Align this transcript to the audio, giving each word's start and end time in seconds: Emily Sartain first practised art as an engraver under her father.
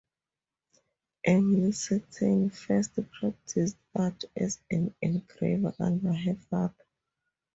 Emily 1.23 1.71
Sartain 1.73 2.49
first 2.49 2.95
practised 3.19 3.77
art 3.93 4.23
as 4.35 4.59
an 4.71 4.95
engraver 4.99 5.75
under 5.79 6.11
her 6.11 6.37
father. 6.49 6.85